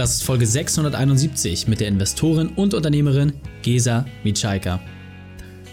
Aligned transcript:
Das 0.00 0.14
ist 0.14 0.24
Folge 0.24 0.46
671 0.46 1.68
mit 1.68 1.80
der 1.80 1.88
Investorin 1.88 2.48
und 2.56 2.72
Unternehmerin 2.72 3.34
Gesa 3.60 4.06
Mitschaika. 4.24 4.80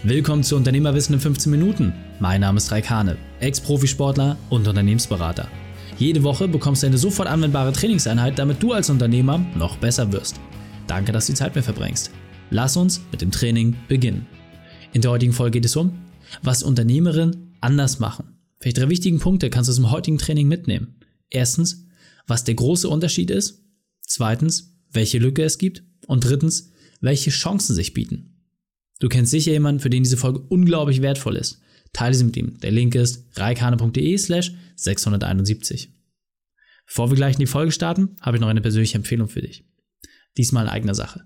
Willkommen 0.02 0.42
zu 0.42 0.54
Unternehmerwissen 0.54 1.14
in 1.14 1.20
15 1.22 1.50
Minuten. 1.50 1.94
Mein 2.20 2.42
Name 2.42 2.58
ist 2.58 2.70
Raikane, 2.70 3.16
Ex-Profisportler 3.40 4.36
und 4.50 4.68
Unternehmensberater. 4.68 5.48
Jede 5.96 6.22
Woche 6.24 6.46
bekommst 6.46 6.82
du 6.82 6.88
eine 6.88 6.98
sofort 6.98 7.26
anwendbare 7.26 7.72
Trainingseinheit, 7.72 8.38
damit 8.38 8.62
du 8.62 8.74
als 8.74 8.90
Unternehmer 8.90 9.38
noch 9.56 9.78
besser 9.78 10.12
wirst. 10.12 10.38
Danke, 10.86 11.10
dass 11.10 11.24
du 11.24 11.32
die 11.32 11.38
Zeit 11.38 11.54
mir 11.54 11.62
verbringst. 11.62 12.10
Lass 12.50 12.76
uns 12.76 13.00
mit 13.10 13.22
dem 13.22 13.30
Training 13.30 13.76
beginnen. 13.88 14.26
In 14.92 15.00
der 15.00 15.10
heutigen 15.10 15.32
Folge 15.32 15.52
geht 15.52 15.64
es 15.64 15.74
um, 15.74 16.02
was 16.42 16.62
Unternehmerinnen 16.62 17.56
anders 17.62 17.98
machen. 17.98 18.36
Welche 18.60 18.78
drei 18.78 18.90
wichtigen 18.90 19.20
Punkte 19.20 19.48
kannst 19.48 19.70
du 19.70 19.74
dem 19.74 19.90
heutigen 19.90 20.18
Training 20.18 20.48
mitnehmen? 20.48 20.96
Erstens, 21.30 21.86
was 22.26 22.44
der 22.44 22.56
große 22.56 22.90
Unterschied 22.90 23.30
ist. 23.30 23.64
Zweitens, 24.08 24.74
welche 24.90 25.18
Lücke 25.18 25.44
es 25.44 25.58
gibt. 25.58 25.84
Und 26.06 26.24
drittens, 26.24 26.72
welche 27.00 27.30
Chancen 27.30 27.74
sich 27.74 27.92
bieten. 27.92 28.34
Du 28.98 29.08
kennst 29.08 29.30
sicher 29.30 29.52
jemanden, 29.52 29.80
für 29.80 29.90
den 29.90 30.02
diese 30.02 30.16
Folge 30.16 30.40
unglaublich 30.40 31.02
wertvoll 31.02 31.36
ist. 31.36 31.60
Teile 31.92 32.14
sie 32.14 32.24
mit 32.24 32.36
ihm. 32.36 32.58
Der 32.60 32.70
Link 32.70 32.94
ist 32.94 33.26
reikane.de 33.36 34.18
slash 34.18 34.52
671. 34.76 35.92
Bevor 36.86 37.10
wir 37.10 37.16
gleich 37.16 37.34
in 37.34 37.40
die 37.40 37.46
Folge 37.46 37.70
starten, 37.70 38.16
habe 38.20 38.38
ich 38.38 38.40
noch 38.40 38.48
eine 38.48 38.62
persönliche 38.62 38.96
Empfehlung 38.96 39.28
für 39.28 39.42
dich. 39.42 39.64
Diesmal 40.36 40.64
in 40.64 40.70
eigener 40.70 40.94
Sache. 40.94 41.24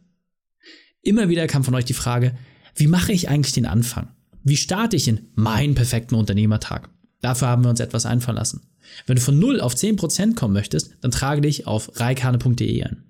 Immer 1.03 1.29
wieder 1.29 1.47
kam 1.47 1.65
von 1.65 1.75
euch 1.75 1.85
die 1.85 1.95
Frage, 1.95 2.37
wie 2.75 2.89
mache 2.89 3.13
ich 3.13 3.29
eigentlich 3.29 3.55
den 3.55 3.67
Anfang? 3.67 4.15
Wie 4.43 4.57
starte 4.57 4.97
ich 4.97 5.07
in 5.07 5.29
meinen 5.35 5.75
perfekten 5.75 6.17
Unternehmertag? 6.17 6.91
Dafür 7.23 7.49
haben 7.49 7.65
wir 7.65 7.71
uns 7.71 7.81
etwas 7.81 8.05
einfallen 8.05 8.37
lassen. 8.37 8.69
Wenn 9.07 9.17
du 9.17 9.23
von 9.23 9.39
0 9.39 9.61
auf 9.61 9.75
10% 9.75 10.35
kommen 10.35 10.53
möchtest, 10.53 10.93
dann 11.01 11.13
trage 11.13 11.41
dich 11.41 11.67
auf 11.67 11.99
reikane.de 11.99 12.83
ein. 12.83 13.05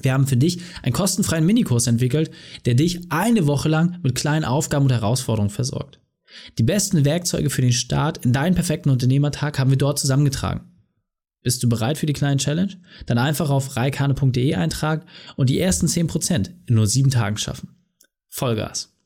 Wir 0.00 0.14
haben 0.14 0.26
für 0.26 0.38
dich 0.38 0.60
einen 0.82 0.94
kostenfreien 0.94 1.44
Minikurs 1.44 1.86
entwickelt, 1.86 2.30
der 2.64 2.74
dich 2.74 3.10
eine 3.10 3.46
Woche 3.46 3.68
lang 3.68 3.98
mit 4.02 4.14
kleinen 4.14 4.46
Aufgaben 4.46 4.86
und 4.86 4.92
Herausforderungen 4.92 5.50
versorgt. 5.50 6.00
Die 6.56 6.62
besten 6.62 7.04
Werkzeuge 7.04 7.50
für 7.50 7.60
den 7.60 7.74
Start 7.74 8.24
in 8.24 8.32
deinen 8.32 8.54
perfekten 8.54 8.88
Unternehmertag 8.88 9.58
haben 9.58 9.68
wir 9.68 9.76
dort 9.76 9.98
zusammengetragen. 9.98 10.62
Bist 11.42 11.62
du 11.62 11.68
bereit 11.68 11.98
für 11.98 12.06
die 12.06 12.12
kleine 12.12 12.36
Challenge? 12.38 12.72
Dann 13.04 13.18
einfach 13.18 13.50
auf 13.50 13.76
reikane.de 13.76 14.54
eintragen 14.54 15.04
und 15.36 15.50
die 15.50 15.58
ersten 15.58 15.86
10% 15.86 16.50
in 16.66 16.74
nur 16.74 16.86
sieben 16.86 17.10
Tagen 17.10 17.36
schaffen. 17.36 17.76
Vollgas. 18.28 18.96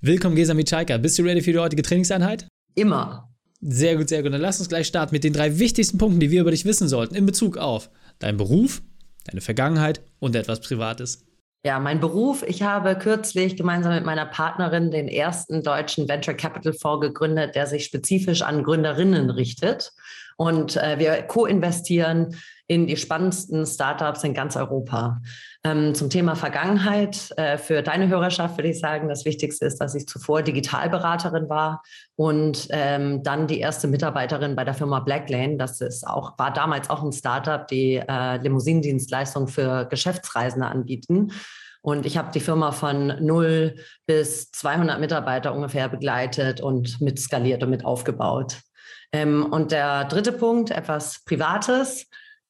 Willkommen, 0.00 0.36
Gesa 0.36 0.52
Mitschaika. 0.52 0.98
Bist 0.98 1.18
du 1.18 1.22
ready 1.22 1.40
für 1.40 1.52
die 1.52 1.58
heutige 1.58 1.82
Trainingseinheit? 1.82 2.46
Immer. 2.74 3.35
Sehr 3.68 3.96
gut, 3.96 4.08
sehr 4.08 4.22
gut. 4.22 4.32
Dann 4.32 4.40
lass 4.40 4.60
uns 4.60 4.68
gleich 4.68 4.86
starten 4.86 5.12
mit 5.12 5.24
den 5.24 5.32
drei 5.32 5.58
wichtigsten 5.58 5.98
Punkten, 5.98 6.20
die 6.20 6.30
wir 6.30 6.42
über 6.42 6.52
dich 6.52 6.64
wissen 6.64 6.86
sollten 6.86 7.16
in 7.16 7.26
Bezug 7.26 7.58
auf 7.58 7.90
deinen 8.20 8.36
Beruf, 8.36 8.80
deine 9.24 9.40
Vergangenheit 9.40 10.02
und 10.20 10.36
etwas 10.36 10.60
Privates. 10.60 11.24
Ja, 11.64 11.80
mein 11.80 11.98
Beruf. 11.98 12.44
Ich 12.46 12.62
habe 12.62 12.94
kürzlich 12.94 13.56
gemeinsam 13.56 13.92
mit 13.92 14.04
meiner 14.04 14.24
Partnerin 14.24 14.92
den 14.92 15.08
ersten 15.08 15.64
deutschen 15.64 16.08
Venture 16.08 16.34
Capital 16.34 16.74
Fonds 16.74 17.04
gegründet, 17.04 17.56
der 17.56 17.66
sich 17.66 17.84
spezifisch 17.84 18.42
an 18.42 18.62
Gründerinnen 18.62 19.30
richtet. 19.30 19.90
Und 20.36 20.76
äh, 20.76 21.00
wir 21.00 21.22
co-investieren 21.22 22.36
in 22.68 22.86
die 22.86 22.96
spannendsten 22.96 23.66
Startups 23.66 24.22
in 24.22 24.32
ganz 24.32 24.56
Europa. 24.56 25.20
Ähm, 25.66 25.96
zum 25.96 26.10
Thema 26.10 26.36
Vergangenheit. 26.36 27.32
Äh, 27.36 27.58
für 27.58 27.82
deine 27.82 28.06
Hörerschaft 28.06 28.56
würde 28.56 28.68
ich 28.68 28.78
sagen, 28.78 29.08
das 29.08 29.24
Wichtigste 29.24 29.66
ist, 29.66 29.78
dass 29.78 29.96
ich 29.96 30.06
zuvor 30.06 30.42
Digitalberaterin 30.42 31.48
war 31.48 31.82
und 32.14 32.68
ähm, 32.70 33.24
dann 33.24 33.48
die 33.48 33.58
erste 33.58 33.88
Mitarbeiterin 33.88 34.54
bei 34.54 34.62
der 34.62 34.74
Firma 34.74 35.00
Blacklane. 35.00 35.56
Das 35.56 35.80
ist 35.80 36.06
auch, 36.06 36.38
war 36.38 36.52
damals 36.52 36.88
auch 36.88 37.02
ein 37.02 37.10
Startup, 37.10 37.66
die 37.66 37.96
äh, 37.96 38.36
Limousinendienstleistungen 38.36 39.48
für 39.48 39.86
Geschäftsreisende 39.86 40.68
anbieten. 40.68 41.32
Und 41.82 42.06
ich 42.06 42.16
habe 42.16 42.30
die 42.32 42.40
Firma 42.40 42.70
von 42.70 43.16
0 43.24 43.74
bis 44.06 44.52
200 44.52 45.00
Mitarbeiter 45.00 45.52
ungefähr 45.52 45.88
begleitet 45.88 46.60
und 46.60 47.00
mit 47.00 47.18
skaliert 47.18 47.64
und 47.64 47.70
mit 47.70 47.84
aufgebaut. 47.84 48.58
Ähm, 49.10 49.44
und 49.50 49.72
der 49.72 50.04
dritte 50.04 50.30
Punkt, 50.30 50.70
etwas 50.70 51.24
Privates. 51.24 52.06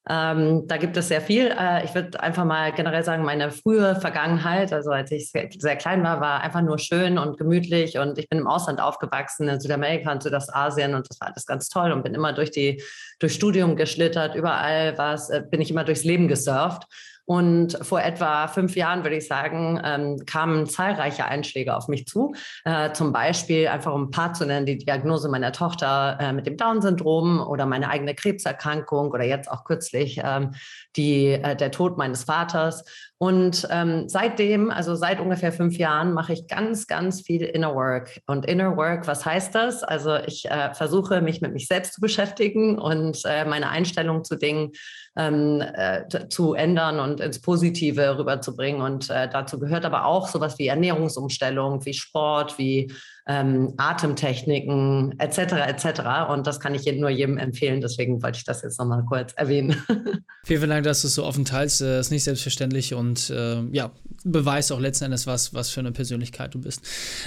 Ähm, 0.08 0.68
da 0.68 0.76
gibt 0.76 0.96
es 0.96 1.08
sehr 1.08 1.20
viel. 1.20 1.48
Äh, 1.48 1.84
ich 1.84 1.94
würde 1.94 2.20
einfach 2.20 2.44
mal 2.44 2.72
generell 2.72 3.02
sagen, 3.02 3.24
meine 3.24 3.50
frühe 3.50 3.96
Vergangenheit, 3.96 4.72
also 4.72 4.90
als 4.90 5.10
ich 5.10 5.30
sehr, 5.30 5.48
sehr, 5.58 5.74
klein 5.74 6.04
war, 6.04 6.20
war 6.20 6.42
einfach 6.42 6.62
nur 6.62 6.78
schön 6.78 7.18
und 7.18 7.38
gemütlich 7.38 7.98
und 7.98 8.16
ich 8.16 8.28
bin 8.28 8.38
im 8.38 8.46
Ausland 8.46 8.80
aufgewachsen, 8.80 9.48
in 9.48 9.60
Südamerika 9.60 10.12
und 10.12 10.22
Südostasien 10.22 10.94
und 10.94 11.10
das 11.10 11.20
war 11.20 11.28
alles 11.28 11.44
ganz 11.44 11.68
toll 11.68 11.90
und 11.90 12.04
bin 12.04 12.14
immer 12.14 12.32
durch 12.32 12.52
die, 12.52 12.82
durch 13.18 13.34
Studium 13.34 13.74
geschlittert, 13.74 14.36
überall 14.36 14.96
was, 14.96 15.28
äh, 15.30 15.42
bin 15.50 15.60
ich 15.60 15.72
immer 15.72 15.82
durchs 15.82 16.04
Leben 16.04 16.28
gesurft 16.28 16.86
und 17.26 17.76
vor 17.82 18.00
etwa 18.00 18.46
fünf 18.46 18.76
Jahren, 18.76 19.02
würde 19.02 19.16
ich 19.16 19.26
sagen, 19.26 19.80
ähm, 19.84 20.24
kamen 20.26 20.66
zahlreiche 20.66 21.26
Einschläge 21.26 21.76
auf 21.76 21.88
mich 21.88 22.06
zu. 22.06 22.34
Äh, 22.64 22.92
zum 22.92 23.12
Beispiel, 23.12 23.66
einfach 23.66 23.92
um 23.92 24.04
ein 24.04 24.10
paar 24.10 24.32
zu 24.32 24.46
nennen, 24.46 24.64
die 24.64 24.78
Diagnose 24.78 25.28
meiner 25.28 25.52
Tochter 25.52 26.16
äh, 26.20 26.32
mit 26.32 26.46
dem 26.46 26.56
Down-Syndrom 26.56 27.40
oder 27.40 27.66
meine 27.66 27.90
eigene 27.90 28.14
Krebserkrankung 28.14 29.10
oder 29.10 29.24
jetzt 29.24 29.50
auch 29.50 29.64
kürzlich 29.64 30.20
ähm, 30.22 30.54
die, 30.96 31.32
äh, 31.32 31.56
der 31.56 31.72
Tod 31.72 31.98
meines 31.98 32.24
Vaters. 32.24 32.84
Und 33.18 33.66
ähm, 33.70 34.08
seitdem, 34.08 34.70
also 34.70 34.94
seit 34.94 35.20
ungefähr 35.20 35.50
fünf 35.50 35.78
Jahren, 35.78 36.12
mache 36.12 36.34
ich 36.34 36.46
ganz, 36.48 36.86
ganz 36.86 37.22
viel 37.22 37.42
Inner 37.42 37.74
Work. 37.74 38.20
Und 38.26 38.44
Inner 38.44 38.76
Work, 38.76 39.06
was 39.06 39.24
heißt 39.24 39.54
das? 39.54 39.82
Also 39.82 40.16
ich 40.16 40.50
äh, 40.50 40.74
versuche, 40.74 41.22
mich 41.22 41.40
mit 41.40 41.54
mich 41.54 41.66
selbst 41.66 41.94
zu 41.94 42.02
beschäftigen 42.02 42.78
und 42.78 43.22
äh, 43.24 43.46
meine 43.46 43.70
Einstellung 43.70 44.22
zu 44.22 44.36
Dingen 44.36 44.72
ähm, 45.16 45.62
äh, 45.62 46.28
zu 46.28 46.52
ändern 46.52 47.00
und 47.00 47.20
ins 47.20 47.40
Positive 47.40 48.18
rüberzubringen. 48.18 48.82
Und 48.82 49.08
äh, 49.08 49.30
dazu 49.30 49.58
gehört 49.58 49.86
aber 49.86 50.04
auch 50.04 50.28
sowas 50.28 50.58
wie 50.58 50.66
Ernährungsumstellung, 50.66 51.86
wie 51.86 51.94
Sport, 51.94 52.58
wie 52.58 52.92
ähm, 53.26 53.74
Atemtechniken 53.76 55.18
etc. 55.18 55.38
etc. 55.66 56.30
Und 56.30 56.46
das 56.46 56.60
kann 56.60 56.74
ich 56.74 56.86
nur 56.96 57.10
jedem 57.10 57.38
empfehlen. 57.38 57.80
Deswegen 57.80 58.22
wollte 58.22 58.38
ich 58.38 58.44
das 58.44 58.62
jetzt 58.62 58.78
nochmal 58.78 59.04
kurz 59.04 59.32
erwähnen. 59.34 59.76
Vielen, 60.44 60.60
vielen 60.60 60.70
Dank, 60.70 60.84
dass 60.84 61.02
du 61.02 61.08
es 61.08 61.14
so 61.16 61.24
offen 61.24 61.44
teilst. 61.44 61.80
Das 61.80 61.88
äh, 61.88 61.98
ist 61.98 62.10
nicht 62.12 62.22
selbstverständlich 62.22 62.94
und 62.94 63.30
äh, 63.30 63.62
ja, 63.72 63.90
beweist 64.22 64.70
auch 64.70 64.78
letzten 64.78 65.06
Endes, 65.06 65.26
was, 65.26 65.52
was 65.54 65.70
für 65.70 65.80
eine 65.80 65.90
Persönlichkeit 65.90 66.54
du 66.54 66.60
bist. 66.60 66.82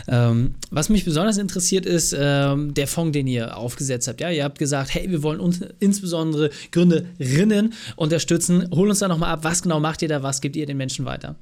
Ähm, 0.08 0.56
was 0.72 0.88
mich 0.88 1.04
besonders 1.04 1.38
interessiert, 1.38 1.86
ist 1.86 2.16
ähm, 2.18 2.74
der 2.74 2.88
Fonds, 2.88 3.12
den 3.12 3.28
ihr 3.28 3.58
aufgesetzt 3.58 4.08
habt. 4.08 4.22
Ja, 4.22 4.30
ihr 4.30 4.46
habt 4.46 4.58
gesagt, 4.58 4.94
hey, 4.94 5.12
wir 5.12 5.22
wollen 5.22 5.42
uns 5.42 5.60
insbesondere 5.80 6.50
Gründerinnen 6.72 7.74
unterstützen. 7.98 8.70
Hol 8.74 8.88
uns 8.88 9.00
da 9.00 9.10
nochmal 9.10 9.32
ab, 9.32 9.40
was 9.44 9.62
genau 9.64 9.82
macht 9.82 10.02
ihr 10.02 10.08
da, 10.08 10.24
was 10.24 10.40
gebt 10.40 10.56
ihr 10.56 10.66
den 10.66 10.78
Menschen 10.78 11.04
weiter? 11.04 11.36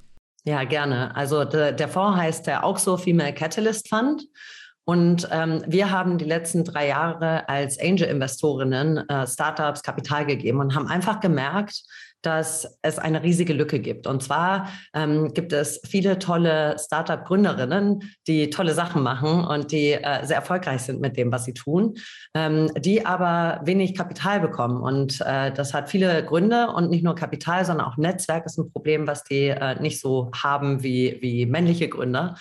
Ja, 0.47 0.63
gerne. 0.63 1.13
Also 1.13 1.43
de, 1.43 1.73
der 1.73 1.89
Fonds 1.89 2.17
heißt 2.17 2.47
der 2.47 2.63
Auxo 2.63 2.95
Female 2.95 3.33
Catalyst 3.33 3.89
Fund. 3.89 4.23
Und 4.85 5.27
ähm, 5.29 5.61
wir 5.67 5.91
haben 5.91 6.17
die 6.17 6.23
letzten 6.23 6.63
drei 6.63 6.87
Jahre 6.87 7.49
als 7.49 7.77
Angel-Investorinnen 7.77 9.09
äh, 9.09 9.27
Startups 9.27 9.83
Kapital 9.83 10.25
gegeben 10.25 10.61
und 10.61 10.73
haben 10.73 10.87
einfach 10.87 11.19
gemerkt, 11.19 11.83
dass 12.22 12.79
es 12.81 13.00
eine 13.00 13.23
riesige 13.23 13.53
Lücke 13.53 13.79
gibt. 13.79 14.07
Und 14.07 14.23
zwar 14.23 14.69
ähm, 14.94 15.33
gibt 15.33 15.53
es 15.53 15.79
viele 15.88 16.19
tolle 16.19 16.75
Startup-Gründerinnen, 16.79 18.03
die 18.28 18.50
tolle 18.50 18.73
Sachen 18.73 19.03
machen 19.03 19.45
und 19.45 19.72
die 19.72 19.94
äh, 19.94 20.25
sehr 20.25 20.38
erfolgreich 20.38 20.81
sind 20.81 21.00
mit 21.00 21.17
dem, 21.17 21.31
was 21.31 21.45
sie 21.45 21.53
tun, 21.53 21.95
ähm, 22.33 22.72
die 22.77 23.06
aber 23.06 23.61
wenig 23.63 23.95
Kapital 23.95 24.39
bekommen. 24.39 24.81
Und 24.81 25.22
äh, 25.22 25.51
das 25.51 25.73
hat 25.73 25.89
viele 25.89 26.23
Gründe 26.25 26.72
und 26.72 26.89
nicht 26.89 27.03
nur 27.03 27.16
Kapital, 27.16 27.66
sondern 27.66 27.88
auch 27.88 27.97
Netzwerk 27.97 28.45
ist 28.45 28.57
ein 28.57 28.72
Problem, 28.72 29.07
was 29.07 29.23
die 29.23 29.50
äh, 29.50 29.79
nicht 29.79 30.00
so 30.00 30.31
haben 30.35 30.83
wie, 30.83 31.17
wie 31.22 31.45
männliche 31.45 31.88
Gründer. 31.88 32.35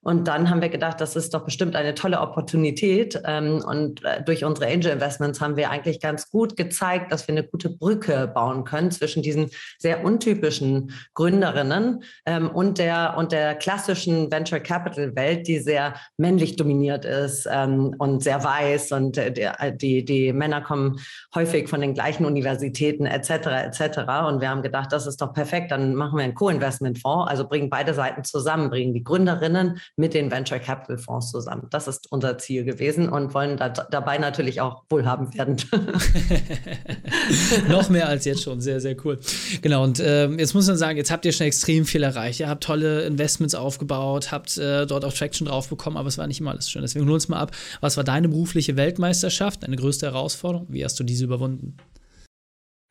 Und 0.00 0.28
dann 0.28 0.48
haben 0.48 0.62
wir 0.62 0.68
gedacht, 0.68 1.00
das 1.00 1.16
ist 1.16 1.34
doch 1.34 1.44
bestimmt 1.44 1.74
eine 1.74 1.94
tolle 1.94 2.20
Opportunität. 2.20 3.20
Ähm, 3.24 3.62
und 3.66 4.04
äh, 4.04 4.22
durch 4.22 4.44
unsere 4.44 4.70
Angel 4.70 4.92
Investments 4.92 5.40
haben 5.40 5.56
wir 5.56 5.70
eigentlich 5.70 6.00
ganz 6.00 6.30
gut 6.30 6.56
gezeigt, 6.56 7.10
dass 7.10 7.26
wir 7.26 7.34
eine 7.34 7.42
gute 7.42 7.68
Brücke 7.68 8.30
bauen 8.32 8.64
können 8.64 8.92
zwischen 8.92 9.22
diesen 9.22 9.50
sehr 9.78 10.04
untypischen 10.04 10.92
Gründerinnen 11.14 12.04
ähm, 12.26 12.48
und 12.48 12.78
der, 12.78 13.16
und 13.18 13.32
der 13.32 13.56
klassischen 13.56 14.30
Venture 14.30 14.60
Capital 14.60 15.16
Welt, 15.16 15.48
die 15.48 15.58
sehr 15.58 15.94
männlich 16.16 16.54
dominiert 16.54 17.04
ist 17.04 17.48
ähm, 17.50 17.94
und 17.98 18.22
sehr 18.22 18.44
weiß. 18.44 18.92
Und 18.92 19.18
äh, 19.18 19.76
die, 19.76 20.04
die 20.04 20.32
Männer 20.32 20.60
kommen 20.60 21.00
häufig 21.34 21.68
von 21.68 21.80
den 21.80 21.94
gleichen 21.94 22.24
Universitäten 22.24 23.04
etc. 23.04 23.30
etc. 23.30 23.98
Und 24.28 24.40
wir 24.40 24.48
haben 24.48 24.62
gedacht, 24.62 24.92
das 24.92 25.08
ist 25.08 25.20
doch 25.20 25.32
perfekt. 25.32 25.72
Dann 25.72 25.96
machen 25.96 26.18
wir 26.18 26.24
einen 26.24 26.34
Co-Investment-Fonds, 26.34 27.28
also 27.28 27.48
bringen 27.48 27.68
beide 27.68 27.94
Seiten 27.94 28.22
zusammen, 28.22 28.70
bringen 28.70 28.94
die 28.94 29.02
Gründerinnen 29.02 29.80
mit 29.96 30.14
den 30.14 30.30
Venture 30.30 30.58
Capital 30.58 30.98
Fonds 30.98 31.30
zusammen. 31.30 31.66
Das 31.70 31.88
ist 31.88 32.10
unser 32.10 32.38
Ziel 32.38 32.64
gewesen 32.64 33.08
und 33.08 33.34
wollen 33.34 33.56
da, 33.56 33.68
dabei 33.68 34.18
natürlich 34.18 34.60
auch 34.60 34.82
wohlhabend 34.88 35.36
werden. 35.36 35.56
Noch 37.68 37.88
mehr 37.88 38.08
als 38.08 38.24
jetzt 38.24 38.42
schon, 38.42 38.60
sehr, 38.60 38.80
sehr 38.80 38.96
cool. 39.04 39.18
Genau, 39.62 39.84
und 39.84 40.00
ähm, 40.04 40.38
jetzt 40.38 40.54
muss 40.54 40.66
man 40.66 40.76
sagen, 40.76 40.96
jetzt 40.96 41.10
habt 41.10 41.24
ihr 41.24 41.32
schon 41.32 41.46
extrem 41.46 41.84
viel 41.84 42.02
erreicht. 42.02 42.40
Ihr 42.40 42.48
habt 42.48 42.64
tolle 42.64 43.02
Investments 43.02 43.54
aufgebaut, 43.54 44.32
habt 44.32 44.56
äh, 44.58 44.86
dort 44.86 45.04
auch 45.04 45.12
Traction 45.12 45.46
drauf 45.46 45.68
bekommen, 45.68 45.96
aber 45.96 46.08
es 46.08 46.18
war 46.18 46.26
nicht 46.26 46.40
immer 46.40 46.50
alles 46.50 46.70
schön. 46.70 46.82
Deswegen 46.82 47.06
hol 47.06 47.12
uns 47.12 47.28
mal 47.28 47.38
ab, 47.38 47.52
was 47.80 47.96
war 47.96 48.04
deine 48.04 48.28
berufliche 48.28 48.76
Weltmeisterschaft, 48.76 49.62
deine 49.62 49.76
größte 49.76 50.06
Herausforderung? 50.06 50.66
Wie 50.70 50.84
hast 50.84 50.98
du 51.00 51.04
diese 51.04 51.24
überwunden? 51.24 51.76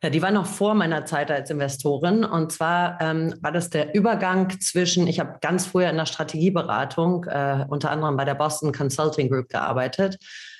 Ja, 0.02 0.10
die 0.10 0.22
war 0.22 0.30
noch 0.30 0.46
vor 0.46 0.74
meiner 0.74 1.06
Zeit 1.06 1.28
als 1.30 1.50
Investorin. 1.50 2.24
Und 2.24 2.52
zwar 2.52 3.00
ähm, 3.00 3.34
war 3.40 3.50
das 3.50 3.68
der 3.68 3.96
Übergang 3.96 4.60
zwischen, 4.60 5.08
ich 5.08 5.18
habe 5.18 5.38
ganz 5.40 5.66
früher 5.66 5.90
in 5.90 5.96
der 5.96 6.06
Strategieberatung, 6.06 7.24
äh, 7.24 7.64
unter 7.68 7.90
anderem 7.90 8.16
bei 8.16 8.24
der 8.24 8.36
Boston 8.36 8.72
Consulting 8.72 9.28
Group 9.28 9.48
gearbeitet. 9.48 10.18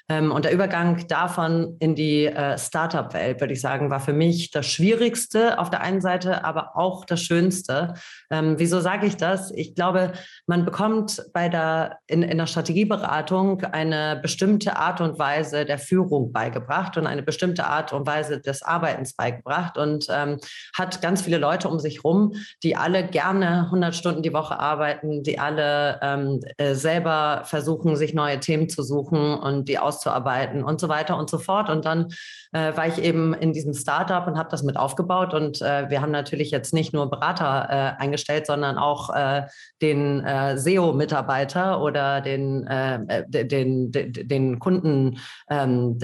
Ähm, 0.09 0.33
und 0.33 0.45
der 0.45 0.53
Übergang 0.53 1.07
davon 1.09 1.77
in 1.81 1.95
die 1.95 2.27
äh, 2.27 2.57
Startup-Welt, 2.57 3.41
würde 3.41 3.53
ich 3.53 3.61
sagen, 3.61 3.91
war 3.91 4.01
für 4.01 4.15
mich 4.15 4.51
das 4.51 4.67
Schwierigste 4.67 5.59
auf 5.59 5.69
der 5.69 5.83
einen 5.83 6.01
Seite, 6.01 6.45
aber 6.45 6.77
auch 6.77 7.05
das 7.05 7.21
Schönste. 7.23 7.95
Ähm, 8.31 8.55
wieso 8.59 8.81
sage 8.81 9.07
ich 9.07 9.17
das? 9.17 9.51
Ich 9.51 9.75
glaube, 9.75 10.13
man 10.47 10.65
bekommt 10.65 11.23
bei 11.35 11.49
der, 11.49 11.99
in, 12.07 12.23
in 12.23 12.39
der 12.39 12.47
Strategieberatung 12.47 13.63
eine 13.65 14.19
bestimmte 14.23 14.77
Art 14.77 15.01
und 15.01 15.19
Weise 15.19 15.67
der 15.67 15.79
Führung 15.79 16.33
beigebracht 16.33 16.97
und 16.97 17.07
eine 17.07 17.23
bestimmte 17.23 17.67
Art 17.67 17.93
und 17.93 18.07
Weise 18.07 18.41
des 18.41 18.63
Arbeitens 18.63 19.13
beigebracht 19.15 19.77
und 19.77 20.07
ähm, 20.11 20.39
hat 20.77 21.03
ganz 21.03 21.21
viele 21.21 21.39
Leute 21.39 21.69
um 21.69 21.79
sich 21.79 22.03
rum, 22.03 22.33
die 22.63 22.77
alle 22.77 23.07
gerne 23.07 23.65
100 23.65 23.95
Stunden 23.95 24.23
die 24.23 24.33
Woche 24.33 24.59
arbeiten, 24.59 25.23
die 25.23 25.39
alle 25.39 25.99
ähm, 26.03 26.41
äh, 26.57 26.75
selber 26.75 27.43
versuchen, 27.45 27.97
sich 27.97 28.15
neue 28.15 28.41
Themen 28.41 28.71
zu 28.71 28.83
suchen 28.83 29.35
und 29.35 29.69
die 29.69 29.79
aus 29.79 29.98
auszuarbeiten 29.99 30.63
und 30.63 30.81
so 30.81 30.89
weiter 30.89 31.17
und 31.17 31.29
so 31.29 31.39
fort. 31.39 31.69
Und 31.69 31.85
dann 31.85 32.09
äh, 32.53 32.77
war 32.77 32.87
ich 32.87 32.99
eben 32.99 33.35
in 33.35 33.53
diesem 33.53 33.75
Startup 33.75 34.27
und 34.27 34.39
habe 34.39 34.49
das 34.51 34.63
mit 34.63 34.77
aufgebaut. 34.77 35.35
Und 35.35 35.61
äh, 35.61 35.91
wir 35.91 36.01
haben 36.01 36.13
natürlich 36.13 36.51
jetzt 36.51 36.73
nicht 36.73 36.93
nur 36.93 37.11
Berater 37.11 37.69
äh, 37.99 38.03
eingestellt, 38.03 38.47
sondern 38.47 38.79
auch 38.79 39.15
äh, 39.15 39.43
den 39.83 40.25
äh, 40.25 40.57
SEO-Mitarbeiter 40.57 41.81
oder 41.83 42.21
den, 42.21 42.67
äh, 42.67 43.25
den, 43.29 43.91
den, 43.91 44.13
den 44.13 44.59
Kunden 44.59 45.19
ähm, 45.51 45.99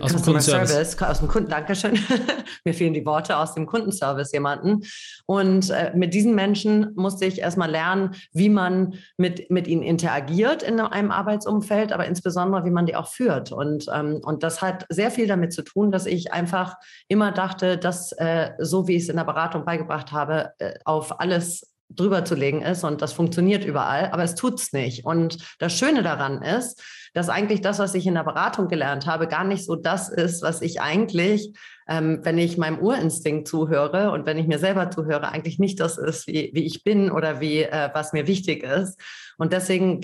Customer 0.00 0.40
Service 0.40 1.00
aus 1.02 1.18
dem 1.18 1.28
Kunden, 1.28 1.50
Dankeschön. 1.50 1.98
Mir 2.64 2.74
fehlen 2.74 2.94
die 2.94 3.04
Worte 3.04 3.36
aus 3.36 3.54
dem 3.54 3.66
Kundenservice 3.66 4.32
jemanden. 4.32 4.80
Und 5.26 5.72
mit 5.94 6.14
diesen 6.14 6.34
Menschen 6.34 6.92
musste 6.94 7.24
ich 7.24 7.40
erstmal 7.40 7.70
lernen, 7.70 8.14
wie 8.32 8.48
man 8.48 8.94
mit, 9.16 9.50
mit 9.50 9.66
ihnen 9.66 9.82
interagiert 9.82 10.62
in 10.62 10.80
einem 10.80 11.10
Arbeitsumfeld, 11.10 11.92
aber 11.92 12.06
insbesondere, 12.06 12.29
wie 12.64 12.70
man 12.70 12.86
die 12.86 12.96
auch 12.96 13.08
führt. 13.08 13.52
Und, 13.52 13.86
ähm, 13.92 14.20
und 14.22 14.42
das 14.42 14.62
hat 14.62 14.86
sehr 14.88 15.10
viel 15.10 15.26
damit 15.26 15.52
zu 15.52 15.62
tun, 15.62 15.90
dass 15.90 16.06
ich 16.06 16.32
einfach 16.32 16.76
immer 17.08 17.32
dachte, 17.32 17.78
dass 17.78 18.12
äh, 18.12 18.50
so 18.58 18.88
wie 18.88 18.96
ich 18.96 19.04
es 19.04 19.08
in 19.08 19.16
der 19.16 19.24
Beratung 19.24 19.64
beigebracht 19.64 20.12
habe, 20.12 20.52
äh, 20.58 20.74
auf 20.84 21.20
alles 21.20 21.70
drüber 21.90 22.24
zu 22.24 22.34
legen 22.34 22.62
ist 22.62 22.84
und 22.84 23.02
das 23.02 23.12
funktioniert 23.12 23.64
überall, 23.64 24.10
aber 24.12 24.22
es 24.22 24.34
tut 24.34 24.60
es 24.60 24.72
nicht. 24.72 25.04
Und 25.04 25.38
das 25.58 25.76
Schöne 25.76 26.02
daran 26.02 26.42
ist, 26.42 26.82
dass 27.12 27.28
eigentlich 27.28 27.60
das, 27.60 27.78
was 27.78 27.94
ich 27.94 28.06
in 28.06 28.14
der 28.14 28.24
Beratung 28.24 28.68
gelernt 28.68 29.06
habe, 29.06 29.26
gar 29.26 29.44
nicht 29.44 29.64
so 29.64 29.74
das 29.74 30.08
ist, 30.08 30.42
was 30.42 30.62
ich 30.62 30.80
eigentlich, 30.80 31.52
ähm, 31.88 32.20
wenn 32.22 32.38
ich 32.38 32.56
meinem 32.56 32.78
Urinstinkt 32.78 33.48
zuhöre 33.48 34.12
und 34.12 34.26
wenn 34.26 34.38
ich 34.38 34.46
mir 34.46 34.58
selber 34.60 34.90
zuhöre, 34.90 35.28
eigentlich 35.28 35.58
nicht 35.58 35.80
das 35.80 35.98
ist, 35.98 36.28
wie, 36.28 36.50
wie 36.54 36.64
ich 36.64 36.84
bin 36.84 37.10
oder 37.10 37.40
wie, 37.40 37.62
äh, 37.62 37.90
was 37.92 38.12
mir 38.12 38.28
wichtig 38.28 38.62
ist. 38.62 39.00
Und 39.38 39.52
deswegen 39.52 40.00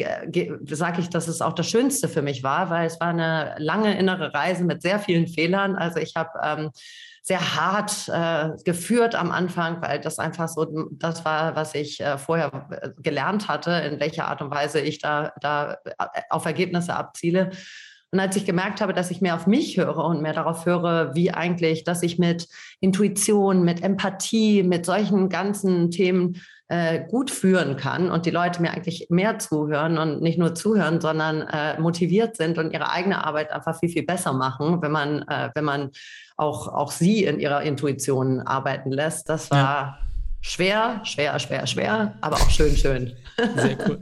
sage 0.64 1.00
ich, 1.00 1.10
dass 1.10 1.28
es 1.28 1.42
auch 1.42 1.52
das 1.52 1.68
Schönste 1.68 2.08
für 2.08 2.22
mich 2.22 2.42
war, 2.42 2.70
weil 2.70 2.86
es 2.86 2.98
war 3.00 3.08
eine 3.08 3.54
lange 3.58 3.96
innere 3.96 4.32
Reise 4.34 4.64
mit 4.64 4.82
sehr 4.82 4.98
vielen 4.98 5.26
Fehlern. 5.26 5.76
Also 5.76 6.00
ich 6.00 6.14
habe 6.16 6.30
ähm, 6.42 6.70
sehr 7.26 7.56
hart 7.56 8.08
äh, 8.08 8.56
geführt 8.62 9.16
am 9.16 9.32
Anfang, 9.32 9.82
weil 9.82 10.00
das 10.00 10.20
einfach 10.20 10.46
so 10.46 10.88
das 10.92 11.24
war, 11.24 11.56
was 11.56 11.74
ich 11.74 12.00
äh, 12.00 12.18
vorher 12.18 12.68
äh, 12.70 12.90
gelernt 13.02 13.48
hatte, 13.48 13.72
in 13.72 13.98
welcher 13.98 14.28
Art 14.28 14.42
und 14.42 14.52
Weise 14.52 14.78
ich 14.78 15.00
da, 15.00 15.32
da 15.40 15.76
äh, 15.84 16.20
auf 16.30 16.44
Ergebnisse 16.44 16.94
abziele. 16.94 17.50
Und 18.12 18.20
als 18.20 18.36
ich 18.36 18.44
gemerkt 18.44 18.80
habe, 18.80 18.92
dass 18.92 19.10
ich 19.10 19.20
mehr 19.20 19.34
auf 19.34 19.48
mich 19.48 19.76
höre 19.76 20.04
und 20.04 20.22
mehr 20.22 20.34
darauf 20.34 20.66
höre, 20.66 21.16
wie 21.16 21.32
eigentlich, 21.32 21.82
dass 21.82 22.04
ich 22.04 22.16
mit 22.16 22.46
Intuition, 22.78 23.64
mit 23.64 23.82
Empathie, 23.82 24.62
mit 24.62 24.86
solchen 24.86 25.28
ganzen 25.28 25.90
Themen 25.90 26.40
äh, 26.68 27.04
gut 27.08 27.30
führen 27.30 27.76
kann 27.76 28.10
und 28.10 28.26
die 28.26 28.30
Leute 28.30 28.60
mir 28.60 28.72
eigentlich 28.72 29.06
mehr 29.08 29.38
zuhören 29.38 29.98
und 29.98 30.20
nicht 30.20 30.38
nur 30.38 30.54
zuhören, 30.54 31.00
sondern 31.00 31.42
äh, 31.42 31.78
motiviert 31.80 32.36
sind 32.36 32.58
und 32.58 32.72
ihre 32.72 32.90
eigene 32.90 33.24
Arbeit 33.24 33.52
einfach 33.52 33.78
viel, 33.78 33.88
viel 33.88 34.04
besser 34.04 34.32
machen, 34.32 34.82
wenn 34.82 34.90
man, 34.90 35.22
äh, 35.28 35.50
wenn 35.54 35.64
man 35.64 35.90
auch, 36.36 36.68
auch 36.68 36.90
sie 36.90 37.24
in 37.24 37.38
ihrer 37.38 37.62
Intuition 37.62 38.40
arbeiten 38.40 38.90
lässt. 38.90 39.28
Das 39.28 39.50
war. 39.50 39.98
Schwer, 40.46 41.00
schwer, 41.04 41.38
schwer, 41.38 41.66
schwer, 41.66 42.14
aber 42.20 42.36
auch 42.36 42.50
schön, 42.50 42.76
schön. 42.76 43.12
Sehr 43.36 43.76
cool. 43.86 43.98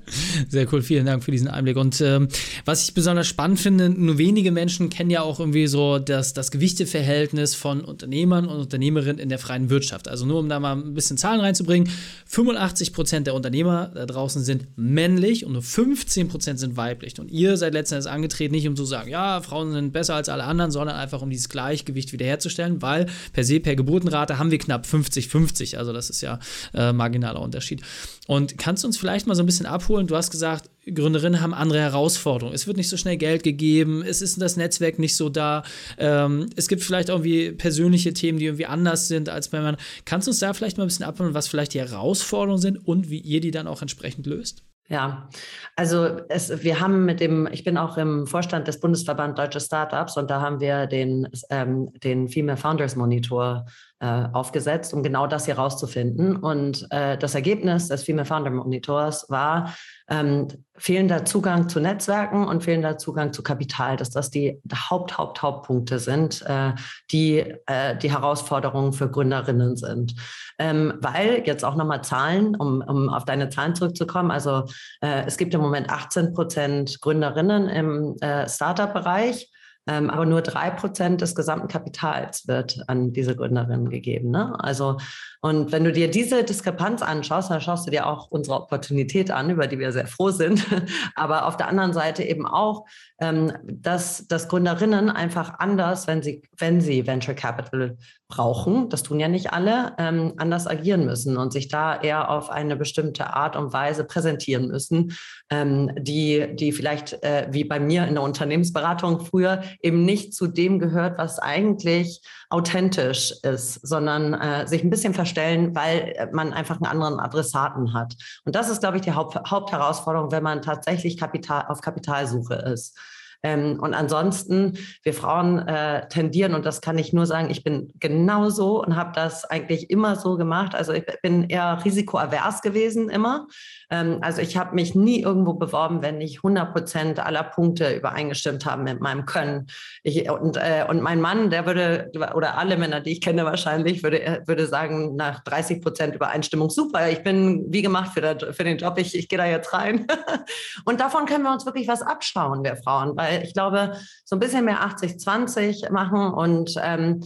Sehr 0.48 0.72
cool. 0.72 0.82
Vielen 0.82 1.06
Dank 1.06 1.24
für 1.24 1.32
diesen 1.32 1.48
Einblick. 1.48 1.76
Und 1.76 2.00
ähm, 2.00 2.28
was 2.64 2.84
ich 2.84 2.94
besonders 2.94 3.26
spannend 3.26 3.58
finde, 3.58 3.88
nur 3.88 4.18
wenige 4.18 4.52
Menschen 4.52 4.90
kennen 4.90 5.10
ja 5.10 5.22
auch 5.22 5.40
irgendwie 5.40 5.66
so 5.66 5.98
das, 5.98 6.34
das 6.34 6.52
Gewichteverhältnis 6.52 7.54
von 7.54 7.80
Unternehmern 7.80 8.46
und 8.46 8.58
Unternehmerinnen 8.58 9.18
in 9.18 9.28
der 9.28 9.38
freien 9.38 9.70
Wirtschaft. 9.70 10.06
Also 10.06 10.24
nur 10.24 10.38
um 10.38 10.48
da 10.48 10.60
mal 10.60 10.76
ein 10.76 10.94
bisschen 10.94 11.16
Zahlen 11.16 11.40
reinzubringen. 11.40 11.90
85 12.26 12.92
Prozent 12.92 13.26
der 13.26 13.34
Unternehmer 13.34 13.90
da 13.92 14.06
draußen 14.06 14.44
sind 14.44 14.66
männlich 14.76 15.44
und 15.44 15.52
nur 15.52 15.62
15 15.62 16.28
Prozent 16.28 16.60
sind 16.60 16.76
weiblich. 16.76 17.18
Und 17.18 17.30
ihr 17.30 17.56
seid 17.56 17.74
letztendlich 17.74 18.12
angetreten, 18.12 18.54
nicht 18.54 18.68
um 18.68 18.76
zu 18.76 18.84
sagen, 18.84 19.10
ja, 19.10 19.40
Frauen 19.40 19.72
sind 19.72 19.92
besser 19.92 20.14
als 20.14 20.28
alle 20.28 20.44
anderen, 20.44 20.70
sondern 20.70 20.96
einfach 20.96 21.22
um 21.22 21.30
dieses 21.30 21.48
Gleichgewicht 21.48 22.12
wiederherzustellen, 22.12 22.82
weil 22.82 23.06
per 23.32 23.42
se, 23.42 23.58
per 23.58 23.74
Geburtenrate 23.74 24.38
haben 24.38 24.52
wir 24.52 24.58
knapp 24.58 24.86
50-50. 24.86 25.76
Also 25.76 25.92
das 25.92 26.10
ist 26.10 26.20
ja 26.20 26.33
äh, 26.74 26.92
marginaler 26.92 27.40
Unterschied. 27.40 27.82
Und 28.26 28.56
kannst 28.56 28.82
du 28.82 28.88
uns 28.88 28.96
vielleicht 28.96 29.26
mal 29.26 29.34
so 29.34 29.42
ein 29.42 29.46
bisschen 29.46 29.66
abholen? 29.66 30.06
Du 30.06 30.16
hast 30.16 30.30
gesagt, 30.30 30.70
Gründerinnen 30.92 31.40
haben 31.40 31.54
andere 31.54 31.80
Herausforderungen. 31.80 32.54
Es 32.54 32.66
wird 32.66 32.76
nicht 32.76 32.88
so 32.88 32.96
schnell 32.96 33.16
Geld 33.16 33.42
gegeben, 33.42 34.02
es 34.06 34.22
ist 34.22 34.40
das 34.40 34.56
Netzwerk 34.56 34.98
nicht 34.98 35.16
so 35.16 35.28
da. 35.28 35.62
Ähm, 35.98 36.48
es 36.56 36.68
gibt 36.68 36.82
vielleicht 36.82 37.08
irgendwie 37.08 37.52
persönliche 37.52 38.14
Themen, 38.14 38.38
die 38.38 38.46
irgendwie 38.46 38.66
anders 38.66 39.08
sind 39.08 39.28
als 39.28 39.48
bei 39.48 39.58
Männern. 39.58 39.76
Kannst 40.04 40.26
du 40.26 40.30
uns 40.30 40.38
da 40.38 40.52
vielleicht 40.54 40.78
mal 40.78 40.84
ein 40.84 40.88
bisschen 40.88 41.06
abholen, 41.06 41.34
was 41.34 41.48
vielleicht 41.48 41.74
die 41.74 41.80
Herausforderungen 41.80 42.60
sind 42.60 42.76
und 42.86 43.10
wie 43.10 43.20
ihr 43.20 43.40
die 43.40 43.50
dann 43.50 43.66
auch 43.66 43.82
entsprechend 43.82 44.26
löst? 44.26 44.62
Ja, 44.88 45.30
also 45.76 46.20
es, 46.28 46.62
wir 46.62 46.78
haben 46.78 47.06
mit 47.06 47.18
dem, 47.20 47.48
ich 47.50 47.64
bin 47.64 47.78
auch 47.78 47.96
im 47.96 48.26
Vorstand 48.26 48.68
des 48.68 48.80
Bundesverband 48.80 49.38
Deutsche 49.38 49.60
Startups 49.60 50.18
und 50.18 50.30
da 50.30 50.42
haben 50.42 50.60
wir 50.60 50.86
den, 50.86 51.26
ähm, 51.48 51.90
den 52.02 52.28
Female 52.28 52.58
Founders 52.58 52.94
Monitor 52.94 53.64
äh, 54.04 54.28
aufgesetzt, 54.34 54.92
um 54.92 55.02
genau 55.02 55.26
das 55.26 55.46
hier 55.46 55.56
rauszufinden. 55.56 56.36
Und 56.36 56.86
äh, 56.90 57.16
das 57.16 57.34
Ergebnis 57.34 57.88
des 57.88 58.02
Female 58.02 58.26
Founder 58.26 58.50
Monitors 58.50 59.30
war 59.30 59.74
ähm, 60.10 60.48
fehlender 60.76 61.24
Zugang 61.24 61.70
zu 61.70 61.80
Netzwerken 61.80 62.46
und 62.46 62.62
fehlender 62.62 62.98
Zugang 62.98 63.32
zu 63.32 63.42
Kapital, 63.42 63.96
dass 63.96 64.10
das 64.10 64.28
die 64.28 64.60
Haupt, 64.90 65.16
Haupt, 65.16 65.40
Hauptpunkte 65.40 65.98
sind, 65.98 66.42
äh, 66.42 66.72
die 67.12 67.38
äh, 67.64 67.96
die 67.96 68.12
Herausforderungen 68.12 68.92
für 68.92 69.10
Gründerinnen 69.10 69.76
sind. 69.76 70.14
Ähm, 70.58 70.92
weil 71.00 71.42
jetzt 71.46 71.64
auch 71.64 71.74
nochmal 71.74 72.04
Zahlen, 72.04 72.56
um, 72.56 72.82
um 72.86 73.08
auf 73.08 73.24
deine 73.24 73.48
Zahlen 73.48 73.74
zurückzukommen. 73.74 74.30
Also 74.30 74.64
äh, 75.00 75.24
es 75.24 75.38
gibt 75.38 75.54
im 75.54 75.62
Moment 75.62 75.88
18 75.88 76.34
Prozent 76.34 77.00
Gründerinnen 77.00 77.70
im 77.70 78.16
Startup-Bereich. 78.46 79.50
Ähm, 79.86 80.08
aber 80.08 80.24
nur 80.24 80.40
drei 80.40 80.70
Prozent 80.70 81.20
des 81.20 81.34
gesamten 81.34 81.68
Kapitals 81.68 82.48
wird 82.48 82.82
an 82.86 83.12
diese 83.12 83.36
Gründerinnen 83.36 83.90
gegeben. 83.90 84.30
Ne? 84.30 84.54
Also, 84.58 84.96
und 85.42 85.72
wenn 85.72 85.84
du 85.84 85.92
dir 85.92 86.10
diese 86.10 86.42
Diskrepanz 86.42 87.02
anschaust, 87.02 87.50
dann 87.50 87.60
schaust 87.60 87.86
du 87.86 87.90
dir 87.90 88.06
auch 88.06 88.28
unsere 88.30 88.56
Opportunität 88.56 89.30
an, 89.30 89.50
über 89.50 89.66
die 89.66 89.78
wir 89.78 89.92
sehr 89.92 90.06
froh 90.06 90.30
sind. 90.30 90.64
aber 91.16 91.46
auf 91.46 91.58
der 91.58 91.68
anderen 91.68 91.92
Seite 91.92 92.22
eben 92.22 92.46
auch, 92.46 92.86
ähm, 93.20 93.52
dass, 93.62 94.26
dass 94.26 94.48
Gründerinnen 94.48 95.10
einfach 95.10 95.58
anders, 95.58 96.06
wenn 96.06 96.22
sie, 96.22 96.42
wenn 96.56 96.80
sie 96.80 97.06
Venture 97.06 97.34
Capital 97.34 97.98
brauchen, 98.28 98.88
das 98.88 99.02
tun 99.02 99.20
ja 99.20 99.28
nicht 99.28 99.52
alle, 99.52 99.92
ähm, 99.98 100.34
anders 100.38 100.66
agieren 100.66 101.04
müssen 101.04 101.36
und 101.36 101.52
sich 101.52 101.68
da 101.68 102.00
eher 102.00 102.30
auf 102.30 102.50
eine 102.50 102.74
bestimmte 102.74 103.34
Art 103.34 103.54
und 103.54 103.72
Weise 103.72 104.04
präsentieren 104.04 104.68
müssen, 104.68 105.12
ähm, 105.50 105.90
die, 105.98 106.54
die 106.54 106.72
vielleicht 106.72 107.22
äh, 107.22 107.48
wie 107.50 107.64
bei 107.64 107.78
mir 107.78 108.06
in 108.06 108.14
der 108.14 108.22
Unternehmensberatung 108.22 109.20
früher 109.20 109.62
eben 109.82 110.04
nicht 110.04 110.34
zu 110.34 110.46
dem 110.46 110.78
gehört, 110.78 111.18
was 111.18 111.38
eigentlich 111.38 112.22
authentisch 112.48 113.32
ist, 113.42 113.86
sondern 113.86 114.34
äh, 114.34 114.66
sich 114.66 114.82
ein 114.82 114.90
bisschen 114.90 115.14
verstellen, 115.14 115.74
weil 115.74 116.30
man 116.32 116.52
einfach 116.52 116.76
einen 116.76 116.86
anderen 116.90 117.20
Adressaten 117.20 117.92
hat. 117.92 118.14
Und 118.44 118.56
das 118.56 118.70
ist, 118.70 118.80
glaube 118.80 118.96
ich, 118.96 119.02
die 119.02 119.12
Haupt, 119.12 119.38
Hauptherausforderung, 119.50 120.32
wenn 120.32 120.42
man 120.42 120.62
tatsächlich 120.62 121.18
Kapital, 121.18 121.66
auf 121.68 121.82
Kapitalsuche 121.82 122.54
ist. 122.54 122.96
Ähm, 123.44 123.78
und 123.78 123.92
ansonsten, 123.92 124.78
wir 125.02 125.12
Frauen 125.12 125.58
äh, 125.68 126.08
tendieren, 126.08 126.54
und 126.54 126.64
das 126.64 126.80
kann 126.80 126.96
ich 126.96 127.12
nur 127.12 127.26
sagen, 127.26 127.50
ich 127.50 127.62
bin 127.62 127.92
genauso 128.00 128.82
und 128.82 128.96
habe 128.96 129.12
das 129.14 129.44
eigentlich 129.44 129.90
immer 129.90 130.16
so 130.16 130.36
gemacht. 130.36 130.74
Also 130.74 130.92
ich 130.94 131.04
bin 131.22 131.44
eher 131.44 131.78
risikoavers 131.84 132.62
gewesen 132.62 133.10
immer. 133.10 133.46
Ähm, 133.90 134.18
also 134.22 134.40
ich 134.40 134.56
habe 134.56 134.74
mich 134.74 134.94
nie 134.94 135.20
irgendwo 135.20 135.52
beworben, 135.52 136.02
wenn 136.02 136.16
nicht 136.18 136.38
100 136.38 136.72
Prozent 136.72 137.20
aller 137.20 137.44
Punkte 137.44 137.94
übereingestimmt 137.94 138.64
haben 138.64 138.84
mit 138.84 139.00
meinem 139.00 139.26
Können. 139.26 139.66
Ich, 140.02 140.28
und, 140.30 140.56
äh, 140.56 140.86
und 140.88 141.02
mein 141.02 141.20
Mann, 141.20 141.50
der 141.50 141.66
würde, 141.66 142.10
oder 142.34 142.56
alle 142.56 142.78
Männer, 142.78 143.02
die 143.02 143.12
ich 143.12 143.20
kenne 143.20 143.44
wahrscheinlich, 143.44 144.02
würde, 144.02 144.42
würde 144.46 144.66
sagen, 144.66 145.16
nach 145.16 145.44
30 145.44 145.82
Prozent 145.82 146.14
Übereinstimmung, 146.14 146.70
super, 146.70 147.10
ich 147.10 147.22
bin 147.22 147.66
wie 147.68 147.82
gemacht 147.82 148.12
für, 148.14 148.22
der, 148.22 148.54
für 148.54 148.64
den 148.64 148.78
Job, 148.78 148.96
ich, 148.96 149.14
ich 149.14 149.28
gehe 149.28 149.38
da 149.38 149.44
jetzt 149.44 149.74
rein. 149.74 150.06
und 150.86 151.00
davon 151.00 151.26
können 151.26 151.44
wir 151.44 151.52
uns 151.52 151.66
wirklich 151.66 151.88
was 151.88 152.00
abschauen, 152.00 152.64
wir 152.64 152.76
Frauen, 152.76 153.14
weil 153.16 153.33
ich 153.42 153.54
glaube, 153.54 153.98
so 154.24 154.36
ein 154.36 154.40
bisschen 154.40 154.64
mehr 154.64 154.82
80-20 154.82 155.90
machen 155.92 156.32
und 156.32 156.74
ähm, 156.82 157.22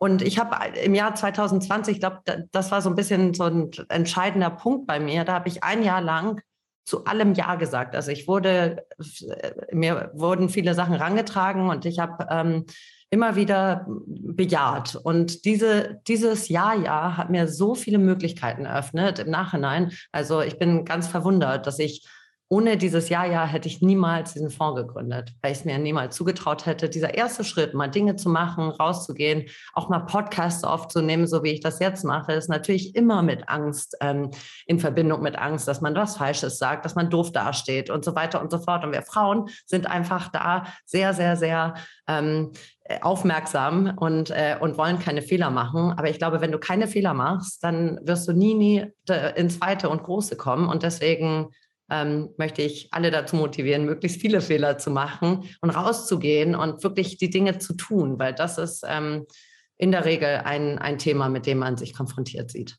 und 0.00 0.22
ich 0.22 0.38
habe 0.38 0.56
im 0.78 0.94
Jahr 0.94 1.16
2020, 1.16 1.94
ich 1.94 2.00
glaube, 2.00 2.20
das 2.52 2.70
war 2.70 2.82
so 2.82 2.88
ein 2.88 2.94
bisschen 2.94 3.34
so 3.34 3.44
ein 3.44 3.70
entscheidender 3.88 4.50
Punkt 4.50 4.86
bei 4.86 5.00
mir. 5.00 5.24
Da 5.24 5.34
habe 5.34 5.48
ich 5.48 5.64
ein 5.64 5.82
Jahr 5.82 6.00
lang 6.00 6.40
zu 6.84 7.04
allem 7.04 7.34
Ja 7.34 7.56
gesagt. 7.56 7.96
Also 7.96 8.12
ich 8.12 8.28
wurde, 8.28 8.86
mir 9.72 10.10
wurden 10.14 10.50
viele 10.50 10.74
Sachen 10.74 10.94
rangetragen 10.94 11.68
und 11.68 11.84
ich 11.84 11.98
habe 11.98 12.26
ähm, 12.30 12.66
immer 13.10 13.36
wieder 13.36 13.86
bejaht. 14.06 14.94
Und 14.94 15.44
diese, 15.44 16.00
dieses 16.06 16.48
Ja-Ja 16.48 17.16
hat 17.16 17.30
mir 17.30 17.48
so 17.48 17.74
viele 17.74 17.98
Möglichkeiten 17.98 18.66
eröffnet 18.66 19.18
im 19.18 19.30
Nachhinein. 19.30 19.92
Also 20.12 20.42
ich 20.42 20.58
bin 20.58 20.84
ganz 20.84 21.08
verwundert, 21.08 21.66
dass 21.66 21.78
ich 21.78 22.06
ohne 22.50 22.76
dieses 22.78 23.08
Ja, 23.08 23.24
ja 23.24 23.44
hätte 23.44 23.68
ich 23.68 23.82
niemals 23.82 24.32
diesen 24.32 24.50
Fonds 24.50 24.80
gegründet, 24.80 25.34
weil 25.42 25.52
ich 25.52 25.58
es 25.58 25.64
mir 25.64 25.78
niemals 25.78 26.16
zugetraut 26.16 26.64
hätte. 26.64 26.88
Dieser 26.88 27.14
erste 27.14 27.44
Schritt, 27.44 27.74
mal 27.74 27.88
Dinge 27.88 28.16
zu 28.16 28.30
machen, 28.30 28.70
rauszugehen, 28.70 29.44
auch 29.74 29.88
mal 29.88 30.00
Podcasts 30.00 30.64
aufzunehmen, 30.64 31.26
so 31.26 31.42
wie 31.42 31.50
ich 31.50 31.60
das 31.60 31.78
jetzt 31.78 32.04
mache, 32.04 32.32
ist 32.32 32.48
natürlich 32.48 32.94
immer 32.94 33.22
mit 33.22 33.48
Angst, 33.48 33.96
ähm, 34.00 34.30
in 34.66 34.80
Verbindung 34.80 35.22
mit 35.22 35.36
Angst, 35.36 35.68
dass 35.68 35.80
man 35.80 35.94
was 35.94 36.16
Falsches 36.16 36.58
sagt, 36.58 36.84
dass 36.84 36.94
man 36.94 37.10
doof 37.10 37.32
dasteht 37.32 37.90
und 37.90 38.04
so 38.04 38.14
weiter 38.14 38.40
und 38.40 38.50
so 38.50 38.58
fort. 38.58 38.84
Und 38.84 38.92
wir 38.92 39.02
Frauen 39.02 39.50
sind 39.66 39.86
einfach 39.86 40.28
da 40.28 40.64
sehr, 40.86 41.12
sehr, 41.12 41.36
sehr 41.36 41.74
ähm, 42.06 42.52
aufmerksam 43.02 43.92
und, 43.96 44.30
äh, 44.30 44.56
und 44.58 44.78
wollen 44.78 44.98
keine 44.98 45.20
Fehler 45.20 45.50
machen. 45.50 45.92
Aber 45.92 46.08
ich 46.08 46.18
glaube, 46.18 46.40
wenn 46.40 46.52
du 46.52 46.58
keine 46.58 46.88
Fehler 46.88 47.12
machst, 47.12 47.62
dann 47.62 48.00
wirst 48.02 48.26
du 48.26 48.32
nie, 48.32 48.54
nie 48.54 48.86
ins 49.36 49.60
Weite 49.60 49.90
und 49.90 50.02
Große 50.02 50.36
kommen. 50.36 50.68
Und 50.68 50.82
deswegen 50.82 51.50
ähm, 51.90 52.30
möchte 52.36 52.62
ich 52.62 52.88
alle 52.92 53.10
dazu 53.10 53.36
motivieren, 53.36 53.84
möglichst 53.84 54.20
viele 54.20 54.40
Fehler 54.40 54.78
zu 54.78 54.90
machen 54.90 55.48
und 55.60 55.70
rauszugehen 55.70 56.54
und 56.54 56.82
wirklich 56.82 57.18
die 57.18 57.30
Dinge 57.30 57.58
zu 57.58 57.74
tun, 57.74 58.18
weil 58.18 58.34
das 58.34 58.58
ist 58.58 58.84
ähm, 58.86 59.26
in 59.76 59.92
der 59.92 60.04
Regel 60.04 60.42
ein, 60.44 60.78
ein 60.78 60.98
Thema, 60.98 61.28
mit 61.28 61.46
dem 61.46 61.58
man 61.58 61.76
sich 61.76 61.94
konfrontiert 61.94 62.50
sieht. 62.50 62.76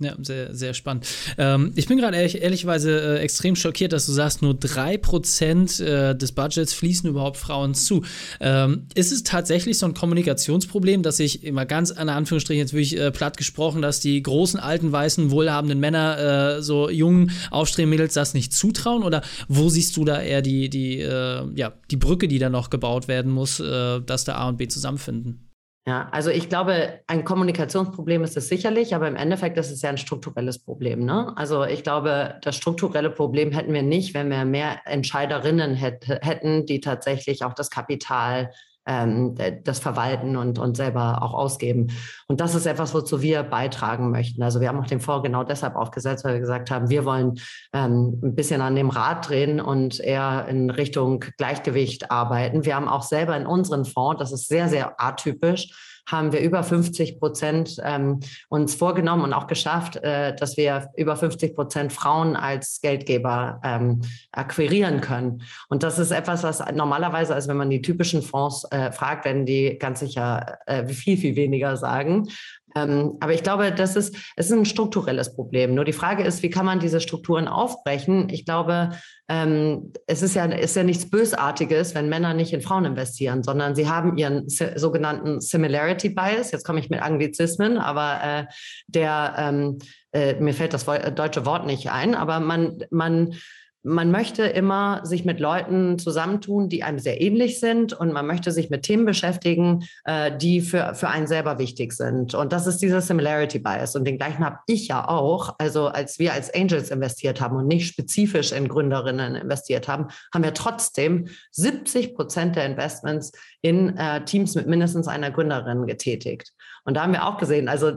Ja, 0.00 0.14
sehr, 0.22 0.54
sehr 0.54 0.74
spannend. 0.74 1.06
Ähm, 1.38 1.72
ich 1.74 1.88
bin 1.88 1.98
gerade 1.98 2.16
ehrlich, 2.16 2.40
ehrlicherweise 2.40 3.16
äh, 3.16 3.18
extrem 3.18 3.56
schockiert, 3.56 3.92
dass 3.92 4.06
du 4.06 4.12
sagst, 4.12 4.42
nur 4.42 4.54
3% 4.54 5.82
äh, 5.82 6.14
des 6.14 6.30
Budgets 6.32 6.72
fließen 6.72 7.10
überhaupt 7.10 7.36
Frauen 7.36 7.74
zu. 7.74 8.04
Ähm, 8.38 8.86
ist 8.94 9.10
es 9.10 9.24
tatsächlich 9.24 9.76
so 9.76 9.86
ein 9.86 9.94
Kommunikationsproblem, 9.94 11.02
dass 11.02 11.18
ich 11.18 11.42
immer 11.42 11.66
ganz 11.66 11.90
an 11.90 12.08
Anführungsstrichen 12.08 12.60
jetzt 12.60 12.74
wirklich 12.74 12.96
äh, 12.96 13.10
platt 13.10 13.36
gesprochen, 13.36 13.82
dass 13.82 13.98
die 13.98 14.22
großen, 14.22 14.60
alten, 14.60 14.92
weißen, 14.92 15.32
wohlhabenden 15.32 15.80
Männer 15.80 16.58
äh, 16.58 16.62
so 16.62 16.88
jungen, 16.88 17.32
aufstrebenden 17.50 17.98
Mädels 17.98 18.14
das 18.14 18.34
nicht 18.34 18.52
zutrauen? 18.52 19.02
Oder 19.02 19.22
wo 19.48 19.68
siehst 19.68 19.96
du 19.96 20.04
da 20.04 20.20
eher 20.22 20.42
die, 20.42 20.70
die, 20.70 21.00
äh, 21.00 21.42
ja, 21.56 21.72
die 21.90 21.96
Brücke, 21.96 22.28
die 22.28 22.38
da 22.38 22.50
noch 22.50 22.70
gebaut 22.70 23.08
werden 23.08 23.32
muss, 23.32 23.58
äh, 23.58 24.00
dass 24.00 24.24
da 24.24 24.36
A 24.36 24.48
und 24.48 24.58
B 24.58 24.68
zusammenfinden? 24.68 25.47
Ja, 25.86 26.08
also 26.12 26.28
ich 26.28 26.50
glaube, 26.50 27.00
ein 27.06 27.24
Kommunikationsproblem 27.24 28.22
ist 28.22 28.36
es 28.36 28.48
sicherlich, 28.48 28.94
aber 28.94 29.08
im 29.08 29.16
Endeffekt 29.16 29.56
ist 29.56 29.70
es 29.70 29.80
ja 29.80 29.88
ein 29.88 29.96
strukturelles 29.96 30.58
Problem. 30.58 31.04
Ne? 31.04 31.32
Also 31.36 31.64
ich 31.64 31.82
glaube, 31.82 32.38
das 32.42 32.56
strukturelle 32.56 33.08
Problem 33.08 33.52
hätten 33.52 33.72
wir 33.72 33.82
nicht, 33.82 34.12
wenn 34.12 34.28
wir 34.28 34.44
mehr 34.44 34.82
Entscheiderinnen 34.84 35.74
hätten, 35.74 36.66
die 36.66 36.80
tatsächlich 36.80 37.42
auch 37.42 37.54
das 37.54 37.70
Kapital 37.70 38.50
ähm, 38.88 39.34
das 39.62 39.78
verwalten 39.78 40.36
und, 40.36 40.58
und 40.58 40.76
selber 40.76 41.22
auch 41.22 41.34
ausgeben. 41.34 41.88
Und 42.26 42.40
das 42.40 42.54
ist 42.54 42.66
etwas, 42.66 42.94
wozu 42.94 43.22
wir 43.22 43.42
beitragen 43.42 44.10
möchten. 44.10 44.42
Also 44.42 44.60
wir 44.60 44.68
haben 44.68 44.80
auch 44.80 44.86
den 44.86 45.00
Fonds 45.00 45.22
genau 45.22 45.44
deshalb 45.44 45.76
aufgesetzt, 45.76 46.24
weil 46.24 46.34
wir 46.34 46.40
gesagt 46.40 46.70
haben, 46.70 46.88
wir 46.88 47.04
wollen 47.04 47.38
ähm, 47.72 48.18
ein 48.22 48.34
bisschen 48.34 48.62
an 48.62 48.74
dem 48.74 48.88
Rad 48.88 49.28
drehen 49.28 49.60
und 49.60 50.00
eher 50.00 50.46
in 50.48 50.70
Richtung 50.70 51.24
Gleichgewicht 51.36 52.10
arbeiten. 52.10 52.64
Wir 52.64 52.74
haben 52.74 52.88
auch 52.88 53.02
selber 53.02 53.36
in 53.36 53.46
unseren 53.46 53.84
Fonds, 53.84 54.18
das 54.18 54.32
ist 54.32 54.48
sehr, 54.48 54.68
sehr 54.68 55.00
atypisch, 55.00 55.97
haben 56.10 56.32
wir 56.32 56.40
über 56.40 56.62
50 56.62 57.18
Prozent 57.18 57.76
ähm, 57.84 58.20
uns 58.48 58.74
vorgenommen 58.74 59.22
und 59.22 59.32
auch 59.32 59.46
geschafft, 59.46 59.96
äh, 59.96 60.34
dass 60.34 60.56
wir 60.56 60.90
über 60.96 61.16
50 61.16 61.54
Prozent 61.54 61.92
Frauen 61.92 62.34
als 62.34 62.80
Geldgeber 62.80 63.60
ähm, 63.62 64.00
akquirieren 64.32 65.00
können. 65.00 65.42
Und 65.68 65.82
das 65.82 65.98
ist 65.98 66.10
etwas, 66.10 66.42
was 66.42 66.64
normalerweise, 66.72 67.34
also 67.34 67.48
wenn 67.48 67.58
man 67.58 67.70
die 67.70 67.82
typischen 67.82 68.22
Fonds 68.22 68.64
äh, 68.70 68.90
fragt, 68.90 69.26
werden 69.26 69.44
die 69.44 69.78
ganz 69.78 70.00
sicher 70.00 70.58
äh, 70.66 70.86
viel, 70.86 71.18
viel 71.18 71.36
weniger 71.36 71.76
sagen. 71.76 72.28
Ähm, 72.74 73.16
aber 73.20 73.32
ich 73.32 73.42
glaube, 73.42 73.72
das 73.72 73.96
ist, 73.96 74.16
es 74.36 74.46
ist 74.46 74.52
ein 74.52 74.64
strukturelles 74.64 75.34
Problem. 75.34 75.74
Nur 75.74 75.84
die 75.84 75.92
Frage 75.92 76.24
ist, 76.24 76.42
wie 76.42 76.50
kann 76.50 76.66
man 76.66 76.80
diese 76.80 77.00
Strukturen 77.00 77.48
aufbrechen? 77.48 78.28
Ich 78.30 78.44
glaube, 78.44 78.90
ähm, 79.28 79.92
es 80.06 80.22
ist 80.22 80.34
ja, 80.34 80.44
ist 80.44 80.76
ja 80.76 80.82
nichts 80.82 81.10
Bösartiges, 81.10 81.94
wenn 81.94 82.08
Männer 82.08 82.34
nicht 82.34 82.52
in 82.52 82.60
Frauen 82.60 82.84
investieren, 82.84 83.42
sondern 83.42 83.74
sie 83.74 83.88
haben 83.88 84.16
ihren 84.16 84.48
sogenannten 84.48 85.40
Similarity 85.40 86.10
Bias. 86.10 86.50
Jetzt 86.50 86.64
komme 86.64 86.80
ich 86.80 86.90
mit 86.90 87.02
Anglizismen, 87.02 87.78
aber 87.78 88.20
äh, 88.22 88.44
der, 88.86 89.34
ähm, 89.38 89.78
äh, 90.12 90.34
mir 90.40 90.54
fällt 90.54 90.72
das 90.72 90.84
deutsche 90.84 91.46
Wort 91.46 91.66
nicht 91.66 91.90
ein, 91.90 92.14
aber 92.14 92.40
man, 92.40 92.84
man 92.90 93.34
man 93.82 94.10
möchte 94.10 94.42
immer 94.42 95.04
sich 95.04 95.24
mit 95.24 95.40
Leuten 95.40 95.98
zusammentun, 95.98 96.68
die 96.68 96.82
einem 96.82 96.98
sehr 96.98 97.20
ähnlich 97.20 97.60
sind 97.60 97.92
und 97.92 98.12
man 98.12 98.26
möchte 98.26 98.50
sich 98.50 98.70
mit 98.70 98.82
Themen 98.82 99.04
beschäftigen, 99.04 99.84
äh, 100.04 100.36
die 100.36 100.60
für, 100.60 100.94
für 100.94 101.08
einen 101.08 101.26
selber 101.26 101.58
wichtig 101.58 101.92
sind. 101.92 102.34
Und 102.34 102.52
das 102.52 102.66
ist 102.66 102.78
dieser 102.78 103.00
Similarity 103.00 103.60
Bias. 103.60 103.94
Und 103.94 104.04
den 104.04 104.18
gleichen 104.18 104.44
habe 104.44 104.58
ich 104.66 104.88
ja 104.88 105.06
auch. 105.06 105.54
Also 105.58 105.86
als 105.86 106.18
wir 106.18 106.32
als 106.32 106.52
Angels 106.52 106.90
investiert 106.90 107.40
haben 107.40 107.56
und 107.56 107.68
nicht 107.68 107.86
spezifisch 107.86 108.52
in 108.52 108.68
Gründerinnen 108.68 109.36
investiert 109.36 109.86
haben, 109.86 110.08
haben 110.34 110.44
wir 110.44 110.54
trotzdem 110.54 111.28
70 111.52 112.14
Prozent 112.14 112.56
der 112.56 112.66
Investments 112.66 113.32
in 113.62 113.96
äh, 113.96 114.24
Teams 114.24 114.54
mit 114.54 114.66
mindestens 114.66 115.08
einer 115.08 115.30
Gründerin 115.30 115.86
getätigt. 115.86 116.52
Und 116.84 116.96
da 116.96 117.02
haben 117.02 117.12
wir 117.12 117.26
auch 117.26 117.38
gesehen, 117.38 117.68
also 117.68 117.92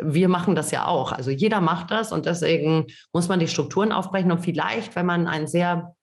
wir 0.00 0.28
machen 0.28 0.54
das 0.54 0.70
ja 0.70 0.86
auch. 0.86 1.12
Also 1.12 1.30
jeder 1.30 1.60
macht 1.60 1.90
das 1.90 2.12
und 2.12 2.26
deswegen 2.26 2.86
muss 3.12 3.28
man 3.28 3.40
die 3.40 3.48
Strukturen 3.48 3.92
aufbrechen. 3.92 4.32
Und 4.32 4.40
vielleicht, 4.40 4.96
wenn 4.96 5.06
man 5.06 5.26
ein 5.26 5.46
sehr 5.46 5.94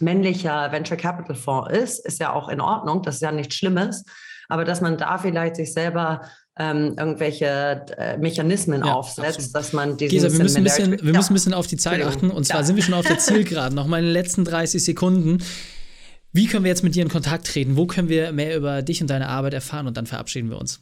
männlicher 0.00 0.72
Venture 0.72 0.96
Capital 0.96 1.36
Fonds 1.36 1.70
ist, 1.70 2.06
ist 2.06 2.20
ja 2.20 2.32
auch 2.32 2.48
in 2.48 2.60
Ordnung, 2.60 3.02
das 3.02 3.16
ist 3.16 3.20
ja 3.20 3.32
nichts 3.32 3.54
Schlimmes, 3.54 4.04
aber 4.48 4.64
dass 4.64 4.80
man 4.80 4.96
da 4.96 5.18
vielleicht 5.18 5.56
sich 5.56 5.72
selber 5.72 6.22
ähm, 6.58 6.94
irgendwelche 6.98 7.84
äh, 7.98 8.16
Mechanismen 8.16 8.84
ja, 8.84 8.92
aufsetzt, 8.92 9.38
absolut. 9.38 9.54
dass 9.54 9.72
man 9.72 9.96
diesen 9.96 10.10
Gesa, 10.10 10.32
wir 10.32 10.42
müssen 10.42 10.58
ein 10.58 10.64
bisschen, 10.64 10.90
wir 10.92 11.12
ja. 11.12 11.16
müssen 11.16 11.32
ein 11.32 11.34
bisschen 11.34 11.54
auf 11.54 11.66
die 11.66 11.76
Zeit 11.76 12.02
achten 12.02 12.30
und 12.30 12.44
zwar 12.44 12.60
ja. 12.60 12.64
sind 12.64 12.76
wir 12.76 12.82
schon 12.82 12.94
auf 12.94 13.06
der 13.06 13.18
Zielgeraden. 13.20 13.74
Noch 13.74 13.86
mal 13.86 13.98
in 13.98 14.04
den 14.04 14.12
letzten 14.12 14.44
30 14.44 14.84
Sekunden. 14.84 15.42
Wie 16.32 16.46
können 16.46 16.64
wir 16.64 16.68
jetzt 16.68 16.84
mit 16.84 16.94
dir 16.94 17.02
in 17.02 17.08
Kontakt 17.08 17.46
treten? 17.46 17.76
Wo 17.76 17.86
können 17.86 18.08
wir 18.08 18.32
mehr 18.32 18.56
über 18.56 18.82
dich 18.82 19.00
und 19.00 19.08
deine 19.08 19.28
Arbeit 19.28 19.54
erfahren 19.54 19.86
und 19.86 19.96
dann 19.96 20.06
verabschieden 20.06 20.50
wir 20.50 20.58
uns? 20.58 20.80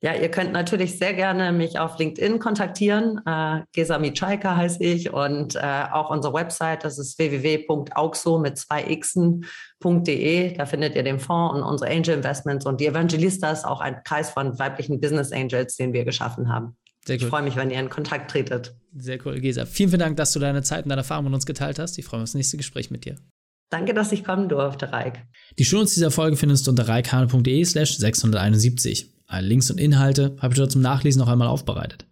Ja, 0.00 0.14
ihr 0.14 0.30
könnt 0.30 0.52
natürlich 0.52 0.96
sehr 0.96 1.12
gerne 1.12 1.50
mich 1.50 1.80
auf 1.80 1.98
LinkedIn 1.98 2.38
kontaktieren. 2.38 3.20
Äh, 3.26 3.62
Gesa 3.72 3.98
Mitschaika 3.98 4.54
heiße 4.54 4.82
ich 4.82 5.12
und 5.12 5.56
äh, 5.56 5.84
auch 5.92 6.10
unsere 6.10 6.32
Website, 6.34 6.84
das 6.84 6.98
ist 6.98 7.18
www.auxo 7.18 8.38
mit 8.38 8.58
zwei 8.58 8.82
xen.de. 8.94 10.56
Da 10.56 10.66
findet 10.66 10.94
ihr 10.94 11.02
den 11.02 11.18
Fonds 11.18 11.56
und 11.56 11.64
unsere 11.64 11.90
Angel 11.90 12.14
Investments 12.14 12.64
und 12.64 12.80
die 12.80 12.86
Evangelistas, 12.86 13.64
auch 13.64 13.80
ein 13.80 13.96
Kreis 14.04 14.30
von 14.30 14.56
weiblichen 14.60 15.00
Business 15.00 15.32
Angels, 15.32 15.74
den 15.74 15.92
wir 15.92 16.04
geschaffen 16.04 16.48
haben. 16.48 16.76
Sehr 17.04 17.16
cool. 17.16 17.22
Ich 17.22 17.28
freue 17.28 17.42
mich, 17.42 17.56
wenn 17.56 17.70
ihr 17.70 17.80
in 17.80 17.88
Kontakt 17.88 18.30
tretet. 18.30 18.76
Sehr 18.94 19.18
cool, 19.26 19.40
Gesa. 19.40 19.66
Vielen, 19.66 19.90
vielen 19.90 20.00
Dank, 20.00 20.16
dass 20.16 20.32
du 20.32 20.38
deine 20.38 20.62
Zeit 20.62 20.84
und 20.84 20.90
deine 20.90 21.00
Erfahrungen 21.00 21.28
mit 21.30 21.34
uns 21.34 21.46
geteilt 21.46 21.80
hast. 21.80 21.98
Ich 21.98 22.04
freue 22.04 22.20
mich 22.20 22.24
auf 22.24 22.28
das 22.30 22.34
nächste 22.34 22.56
Gespräch 22.56 22.92
mit 22.92 23.04
dir. 23.04 23.16
Danke, 23.70 23.94
dass 23.94 24.12
ich 24.12 24.22
kommen 24.22 24.48
durfte, 24.48 24.92
Reik. 24.92 25.26
Die 25.58 25.64
Shownotes 25.64 25.94
dieser 25.94 26.12
Folge 26.12 26.36
findest 26.36 26.66
du 26.66 26.70
unter 26.70 26.86
reikane.de 26.86 27.64
slash 27.64 27.98
671. 27.98 29.17
Alle 29.28 29.46
Links 29.46 29.70
und 29.70 29.78
Inhalte 29.78 30.34
habe 30.40 30.54
ich 30.54 30.58
dort 30.58 30.72
zum 30.72 30.80
Nachlesen 30.80 31.20
noch 31.20 31.28
einmal 31.28 31.48
aufbereitet. 31.48 32.06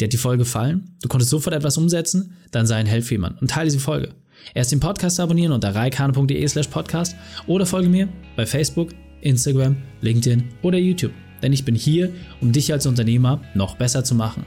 Dir 0.00 0.06
hat 0.06 0.12
die 0.14 0.16
Folge 0.16 0.44
gefallen? 0.44 0.96
Du 1.02 1.08
konntest 1.08 1.30
sofort 1.30 1.54
etwas 1.54 1.76
umsetzen? 1.76 2.36
Dann 2.52 2.66
sei 2.66 2.76
ein 2.76 2.86
jemanden 2.86 3.38
und 3.40 3.50
teile 3.50 3.66
diese 3.66 3.80
Folge. 3.80 4.14
Erst 4.54 4.72
den 4.72 4.80
Podcast 4.80 5.20
abonnieren 5.20 5.52
unter 5.52 5.74
reikane.de 5.74 6.48
slash 6.48 6.68
podcast 6.68 7.14
oder 7.46 7.66
folge 7.66 7.90
mir 7.90 8.08
bei 8.34 8.46
Facebook, 8.46 8.90
Instagram, 9.20 9.76
LinkedIn 10.00 10.44
oder 10.62 10.78
YouTube. 10.78 11.12
Denn 11.42 11.52
ich 11.52 11.66
bin 11.66 11.74
hier, 11.74 12.12
um 12.40 12.50
dich 12.50 12.72
als 12.72 12.86
Unternehmer 12.86 13.42
noch 13.54 13.76
besser 13.76 14.02
zu 14.02 14.14
machen. 14.14 14.46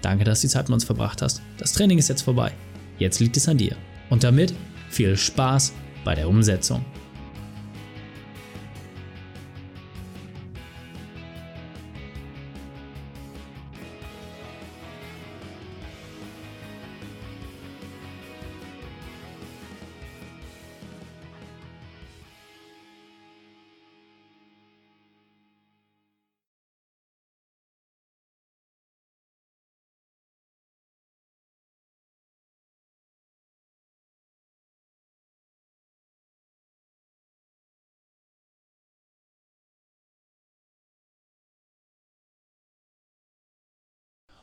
Danke, 0.00 0.24
dass 0.24 0.42
du 0.42 0.46
die 0.46 0.52
Zeit 0.52 0.68
mit 0.68 0.74
uns 0.74 0.84
verbracht 0.84 1.22
hast. 1.22 1.42
Das 1.58 1.72
Training 1.72 1.98
ist 1.98 2.08
jetzt 2.08 2.22
vorbei. 2.22 2.52
Jetzt 2.98 3.18
liegt 3.18 3.36
es 3.36 3.48
an 3.48 3.58
dir. 3.58 3.74
Und 4.10 4.22
damit 4.22 4.54
viel 4.90 5.16
Spaß 5.16 5.72
bei 6.04 6.14
der 6.14 6.28
Umsetzung. 6.28 6.84